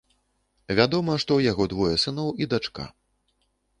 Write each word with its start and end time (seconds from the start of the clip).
Вядома, 0.79 1.17
што 1.23 1.31
ў 1.35 1.41
яго 1.53 1.63
двое 1.75 1.93
сыноў 2.05 2.33
і 2.45 2.51
дачка. 2.55 2.83